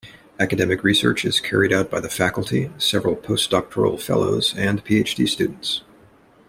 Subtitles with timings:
[0.39, 5.83] Academic research is carried out by the faculty, several post-doctoral fellows, and PhD-students.